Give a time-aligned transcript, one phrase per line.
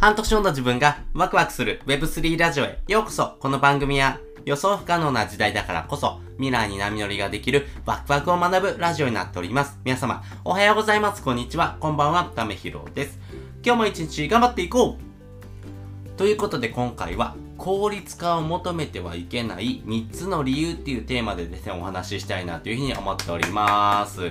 [0.00, 9.76] 半年後の自分がワクワクする Web3 ラジオへようこそこの番組は予想不可能な時代だからこそ未来に波乗りができるワクワクを学ぶラジオになっております。
[9.82, 11.22] 皆様、おはようございます。
[11.24, 11.78] こんにちは。
[11.80, 12.30] こんばんは。
[12.36, 13.18] ためひろです。
[13.64, 24.30] 今日も一日頑張っていこうということで今回は効率化を求めてはいけない3つの理由っていうテーマでですね、お話ししたいなというふうに思っております。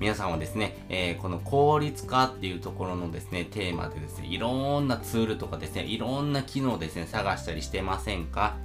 [0.00, 8.56] 皆さんはですね、えー、この効率化っていうところのですね、テーマでですね、いろんなツールとかですね、いろんな機能をですね、探したりしてませんか？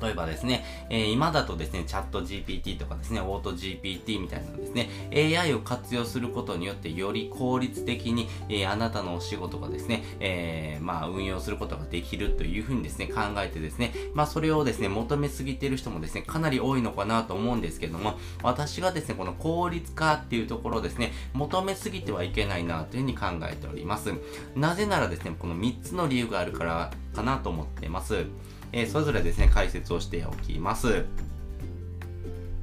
[0.00, 24.12] 例えばですね、えー、今だとですね、チャット GPT とかですね、オート GPT みたいなですね、AI を活用することによってより効率的に、えー、あなたのお仕事がですね、えー、まあ運用することができるというふうにですね、考えてですね、まあそれをですね、求めすぎている人もですね、かなり多いのかなと思うんですけども、私がですね、この効率化っていうところですね、求めすぎてはいけないなというふうに考えております。
[24.54, 28.26] なぜならですね、この3つの理由があるからかなと思ってます。
[28.72, 31.04] えー、それぞれですね、解説をしておきます。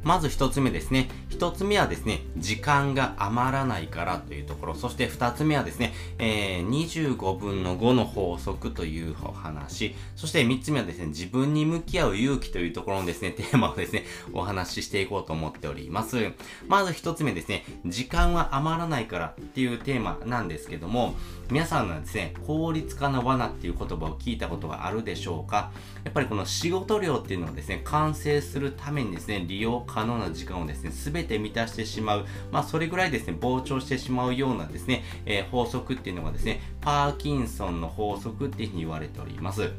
[0.03, 1.09] まず一つ目ですね。
[1.29, 4.75] 一つ目はですね、時間が余らないからというところ。
[4.75, 9.95] そして二つ目はですね、えー、25分の5の法則というお話。
[10.15, 16.31] そして三つ目はですね、自分に向き合う勇気というところのですね、テーマをですね、お話ししていこうと思っております。
[16.67, 21.15] まず一つ目ですね、時間は余らないからっていうテーマなんですけども、
[21.49, 25.71] 皆さんはですね、効率化の罠っていう言葉を聞いたことがあるでしょうか？
[26.03, 39.71] やっぱりこの仕事量っていうのはですね、完成するためにですね、利用可能な時間をですね、すべて満たしてしまう、まあそれぐらいですね、膨張してしまうようなですね、えー、法則っていうのがですね、パーキンソンの法則っていうふうに言われております。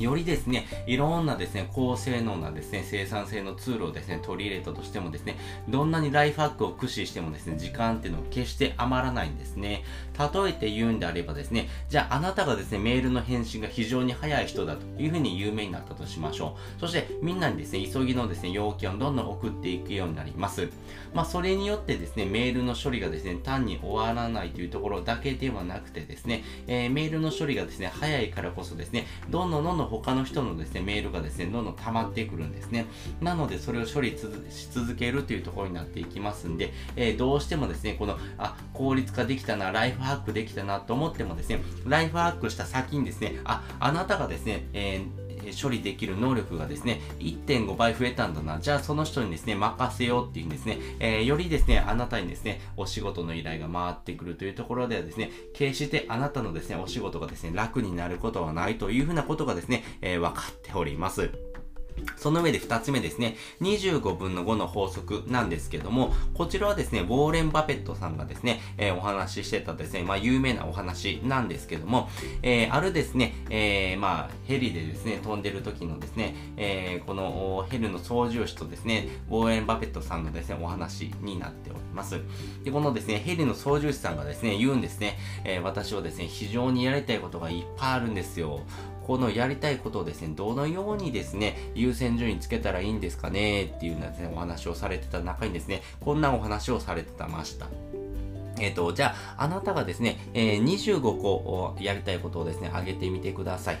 [0.00, 5.36] よりですね、いろんなですね、高性能なですね、生産性のツールをですね、取り入れたとしてもですね、
[5.68, 9.84] どんなにライフハックを駆使してもですね、時間っていうのは決して余らないんですね。
[10.18, 16.80] 例えて言うんであればですね、じゃああなたがですね、メールの返信が非常に早い人だというふうに有名になったとしましょう。
[16.80, 20.68] そしてみんなにですね、急ぎのですね、要件をどんどん送っていくようになります。
[21.14, 32.86] まあそれによってですね、メールの処理がですね、単に終わらないというところだけではなくてですね、えー、メールの処理がですね、早いからこそですね、どんどんどんどん他の人のですね、メールがですね、どんどん溜まってくるんですね。
[33.20, 34.16] なので、それを処理
[34.50, 45.29] し続けるというところになっていきますんで、えー、どうしてもですね、この、あ、効率化できたな、ライフハックできたなと思ってもですね、ライフハックした先にですね、あ、あなたがですね、えー
[45.60, 48.58] 処理できる能力がですね、1.5倍増えたんだな。
[48.58, 61.49] じゃあその人にですね、任せようっていうんですね、えー、よりですね、あなたにですね、お仕事の依頼が回ってくるというところではですね、決してあなたのですね、お仕事がですね、楽になることはないというふうなことがですね、えー、分かっております。
[62.16, 72.08] その上で二つ目ですね、25分の5の法則なんですけども、こちらはですね、ウォーレン・バペットさんがですね、えー、お話ししてたですね、まあ有名なお話なんですけども、
[72.42, 82.20] えー、あるですね、えー、まあヘリでですね、飛んでる時のですね、え、このヘリの操縦士とですね、ウォーレン・バペットさんのですね、お話になっております。
[82.64, 88.60] で、このですね、ヘリの操縦士さんがですね、言うんですね、え、私はですね、非常にやりたいことがいっぱいあるんですよ。
[89.06, 97.66] このやりたいことをですね、どのようにですね、優先順位つけたらいいんですかねっていうですね、お話をされてた中にですね、こんなお話をされてたました。
[98.60, 103.78] えっ、ー、と、じゃあ、あなたがですね、えー、25個やりたいことをですね、あげてみてください。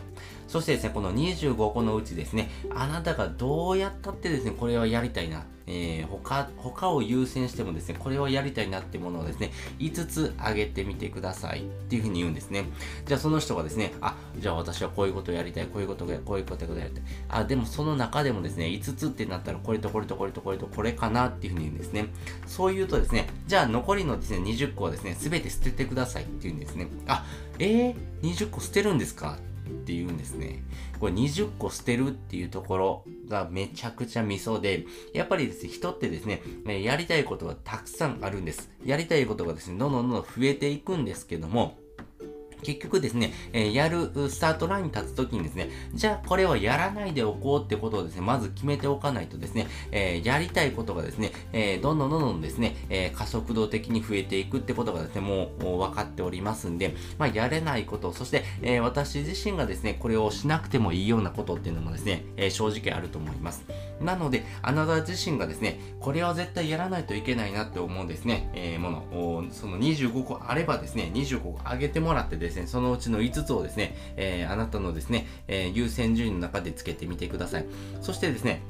[0.48, 5.44] そしてですね、この25個のうちですね、あなたがどうやったってですね、これはやりたいな。
[5.72, 12.64] えー、他、他を優先してもですね、これはやりたいなってものをですね、5つ挙げてみてくださいっていうふうに言うんですね。
[13.06, 17.02] じゃあその人がですね、あ、じゃあ私はこういうことをやりたい、こういうことが、こういうことがやりたい。
[17.28, 22.06] あ、でもその中でもですね、5つってなったらこれとこれとこれとこれとこれかなっていうふうに言うんですね。
[22.46, 26.88] そう言うとですね、じゃあ残りのですね、20個はですね、すべて捨ててくださいっていうんですね。
[27.06, 27.24] あ、
[27.60, 29.38] えー、20個捨てるんですか？
[29.70, 30.62] って言うんですね。
[30.98, 36.42] これ20個捨てるっていうところがめちゃくちゃミソで、やっぱりですね、人ってですね、
[36.82, 38.70] やりたいことがたくさんあるんです。
[38.84, 41.78] やりたいことがですね、どんどんどんどん増えていくんですけども、
[42.60, 63.64] 結局ですね、えー、やるスタートラインに立つときにですね、じゃあこれはやらないでおこうってことをですね、まず決めておかないとですね、えー、やりたいことがですね、えー、どんどんどんどんですね、え加速度的に増えていくってことがですね、もう分かっておりますんで、まあ、やれないこと、そして、え私自身がですね、これをしなくてもいいようなことっていうのもですね、え正直あると思います。
[64.00, 77.66] なので、あなた自身がですね、これは絶対やらないといけないなって思うですね、えもの、その25個あればですね、25個上げてもらってですね、そのうちの5つをですね、えー、あなたのですね、えー、優先順位の中でつけてみてください。
[78.00, 78.62] そしてですね、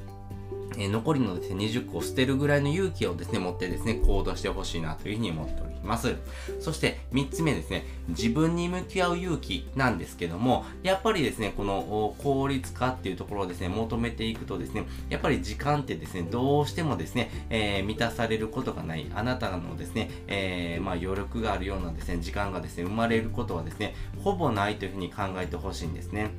[0.78, 6.16] え残りのですね、20個を捨てるぐらいの勇気をですね、持ってですね、行動してほしいなというふうに思っておりますます。
[6.60, 26.30] そして3つ目ですね、自分に向き合う勇気なんですけども、やっぱりですね、この効率化っていうところをですね、求めていくとですね、やっぱり時間ってですね、どうしてもですね、えー、満たされることがない、あなたのですね、えー、まあ余力があるようなですね、時間がですね、生まれることはですね、ほぼないというふうに考えてほしいんですね。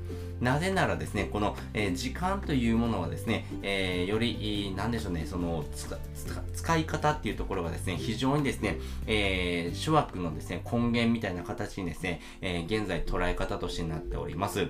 [0.42, 5.64] なぜならですね、この、えー、時間というものはですね、えー、より、なんでしょうね、その
[6.54, 14.68] 使い方っていうところがですね、非常にですね、えー、諸悪のですね、根源みたいな形にですね、え現在捉え方としてなっております。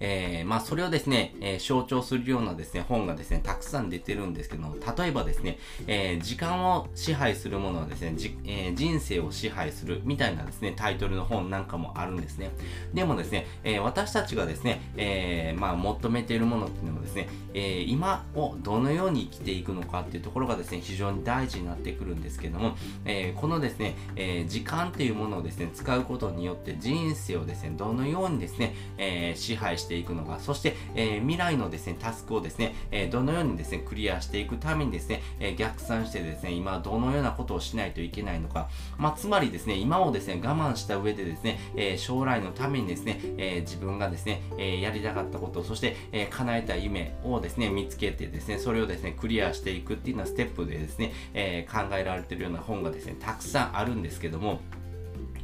[0.00, 12.50] えー、まあそれをですね、えー、象徴するようなですね、本がですね、たくさん出てるんですけども、例えばですね、えー、時間を支配するものはですね、じえ、人生を支配するみたいなですね、タイトルの本なんかもあるんですね。
[12.92, 38.68] でもですね、え、私たちがですね、え、まあ求めているものっていうのはですね、え、今をどのように生きていくのかっていうところがですね、非常に大事になってくるんですけども、え、このですね、え、時間っていうものをですね、使うことによって人生をですね、どのようにですね、えー、支配していくのか、そして、えー、未来のですね、タスクをですね、えー、どのようにですね、クリアしていくためにですね、えー、逆算してですね、今どのようなことをしないといけないのか、
[38.98, 54.60] まあ、つまりですね、今をですね、我慢した上でですね、え将来のためにですね、え自分がですね、えやりたかったこと、そして、え叶えた夢をですね、見つけてですね、それをですね、クリアしていくっていうようなステップでですね、え考えられてるような本がですね、たくさんあるんですけども、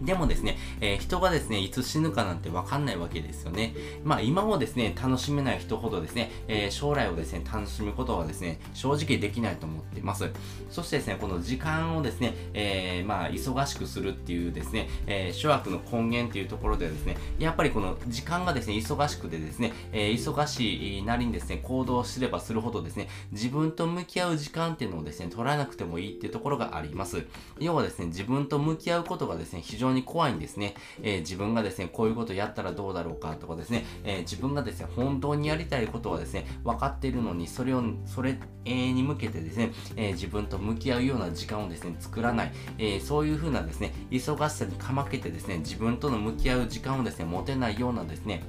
[0.00, 3.74] でもですね、えー、人がですね、いつ死ぬかなんてわかんないわけですよね。
[4.02, 10.30] まあ今をですね、楽しめない人ほどですね、えー、将来をですね、楽しむことはですね、正直できないと思っています。
[10.70, 27.24] そしてですね、この時間をですね、えー、まあ忙しくするっていうですね、え諸悪の根源っていうところでですね、やっぱりこの時間がですね、忙しくてですね、え忙しいなりにですね、行動すればするほどですね、自分と向き合う時間っていうのをですね、取らなくてもいいっていうところがあります。
[27.58, 30.74] 要はですね、自分と向き合うことがですね、非常にに怖いんですね。
[31.02, 48.42] えー、自分がですね、こういうことやったらどうだろうかとかですね、えー、自分がですね、本当にやりたいことはですね、分かっているのに、それを、それに向けてですね、えー、自分と向き合うような時間をですね、作らない、えそういう風なですね、忙しさにかまけてですね、自分との向き合う時間をですね、持てないようなですね、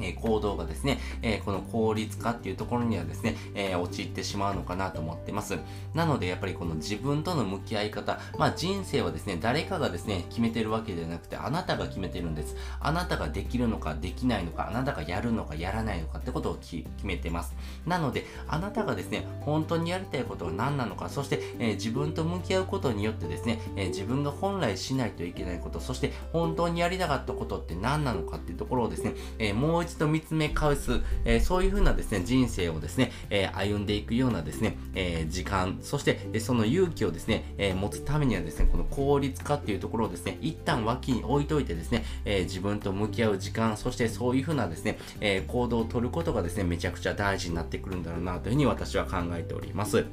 [0.00, 5.58] え行動がですね、えこの効率化っていうところにはですね、え、陥ってしまうのかなと思ってます。
[5.94, 12.56] なのでやっぱりこの自分との向き合い方、まあ人生はですね、誰かがですね、決めてるわけではなくて、あなたが決めてるんです。
[12.80, 17.54] あなたができるのかできないのか、あなたがやるのかやらないのかってことを決めてます。
[17.86, 50.06] なので、あなたがですね、本当にやりたいことは何なのか、そして、え、自分と向き合うことによってですね、え、自分が本来しないといけないこと、そして本当にやりたかったことって何なのかっていうところをですね、えもうう一度見つめ返す、えー、そういう風なですね、人生をですね、えー、歩んでいくようなですね、えー、時間、そして、えその勇気をですね、え持つためにはですね、この効率化っていうところをですね、一旦脇に置いといてですね、え自分と向き合う時間、そしてそういう風なですね、え行動をとることがですね、めちゃくちゃ大事になってくるんだろうなというふうに私は考えております。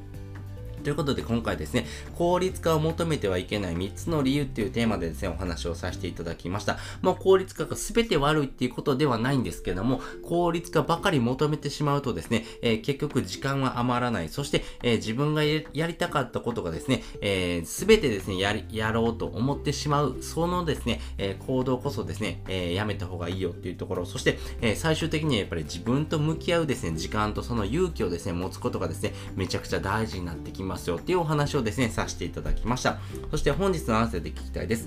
[0.86, 1.84] ということで今回ですね、
[2.14, 6.78] 効率化を求めてはいけない3つの理由っていうテーマでですね、お話をさせていただきました。
[7.02, 14.28] もう効率化が全て悪いっていうことではないんですけども、効率化ばかり求めてしまうとですね、えー、結局時間は余らない。
[14.28, 30.75] そして、えー、自分がやりたかったことがですね、えー、全てですね、やり、やろうと思ってしまう、そのですね、え行動こそですね、えやめた方がいいよっていうところ、そして、え最終的にはやっぱり自分と向き合うですね、時間とその勇気をですね、持つことがですね、めちゃくちゃ大事になってきます。
[30.76, 32.98] ますよっていうお話をですね、させていただきました。
[33.30, 34.86] そして本日の合わせで聞きたいです。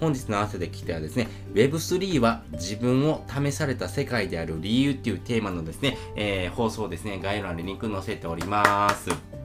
[0.00, 9.37] 本日の合わせで聞きたいはですね、Web3 は自分を試された世界である理由っていうテーマのですね、えー、放送ですね、概要欄にリンク載せております。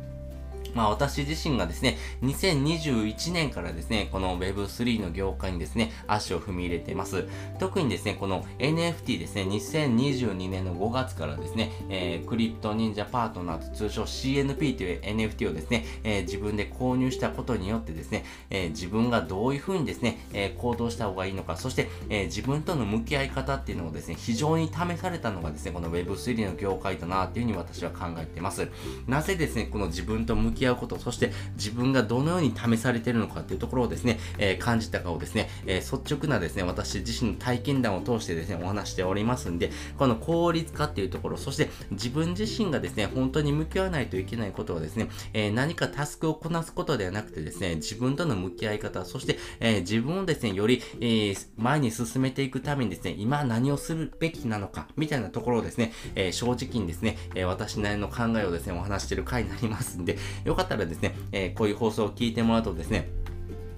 [0.74, 7.28] まあ私自身がですね、2021年からですね、この Web3 の業界にですね、足を踏み入れています。
[7.60, 28.68] 特にですね、この NFT ですね、2022年の5月からですね、えー、クリプト忍者パートナーと通称 CNP という NFT をですね、えー、自分で購入したことによってですね、えー、自分がどういうふうにですね、え行動した方がいいのか、そして、え自分との向き合い方っていうのをですね、非常に試されたのがですね、この Web3 の業界だなっていうふうに私は考えています。
[29.08, 60.18] なぜですね、この自分と向きき合うこと、そして自分がどのように試されているのかっていうところをですね、えー、感じたかをですね、えー、率直なですね、私自身の体験談を通してですね、お話しておりますんで、この効率化っていうところ、そして自分自身がですね、本当に向き合わないといけないことはですね、えー、何かタスクをこなすことではなくてですね、自分との向き合い方、そして、え自分をですね、より、え前に進めていくためにですね、今何をするべきなのか、みたいなところをですね、え正直にですね、え私なりの考えをですね、お話してる回になりますんで、
[60.54, 63.10] よかったらですね、えこういう放送を聞いてもらうとですね、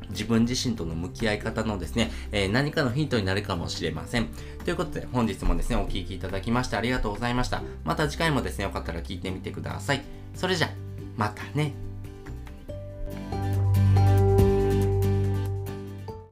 [0.09, 4.27] 自分自身との向き合い方のですね、えー、何かのヒントになるかもしれません。
[4.63, 7.63] ということで、本日もですね、お聴きいただきましてありがとうございました。
[7.85, 10.03] また次回もですね、よかったら聞いてみてください。
[10.33, 10.69] それじゃ、
[11.15, 11.84] またね。